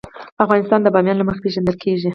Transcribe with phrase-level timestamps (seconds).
[0.45, 2.09] افغانستان د بامیان له مخې پېژندل کېږي.